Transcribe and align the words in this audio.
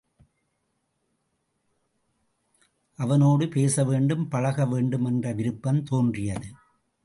அவனோடு 2.99 3.47
பேச 3.47 3.83
வேண்டும் 3.83 4.27
பழகவேண்டும் 4.31 5.05
என்ற 5.05 5.33
விருப்பம் 5.33 5.83
தோன்றியது. 5.83 6.49